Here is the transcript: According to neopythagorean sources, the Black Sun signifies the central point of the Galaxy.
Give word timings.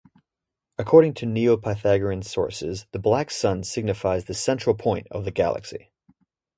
According 0.79 1.13
to 1.13 1.27
neopythagorean 1.27 2.23
sources, 2.23 2.87
the 2.91 2.97
Black 2.97 3.29
Sun 3.29 3.61
signifies 3.65 4.25
the 4.25 4.33
central 4.33 4.75
point 4.75 5.05
of 5.11 5.25
the 5.25 5.31
Galaxy. 5.31 5.91